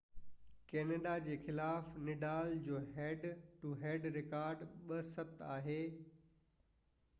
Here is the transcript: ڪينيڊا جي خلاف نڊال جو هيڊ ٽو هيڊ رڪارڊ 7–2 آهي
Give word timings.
ڪينيڊا 0.69 1.11
جي 1.25 1.35
خلاف 1.43 1.91
نڊال 2.07 2.55
جو 2.69 2.81
هيڊ 2.97 3.29
ٽو 3.65 3.75
هيڊ 3.83 4.09
رڪارڊ 4.17 4.67
7–2 4.91 5.49
آهي 5.59 5.79